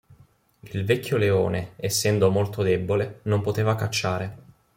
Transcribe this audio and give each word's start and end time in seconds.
Il 0.73 0.83
vecchio 0.83 1.15
leone, 1.17 1.73
essendo 1.75 2.31
molto 2.31 2.63
debole, 2.63 3.19
non 3.25 3.41
poteva 3.41 3.75
cacciare. 3.75 4.37